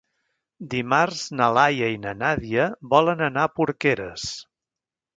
Dimarts 0.71 1.19
na 1.41 1.51
Laia 1.59 1.91
i 1.97 2.01
na 2.07 2.15
Nàdia 2.23 2.67
volen 2.97 3.25
anar 3.31 3.47
a 3.51 3.55
Porqueres. 3.61 4.29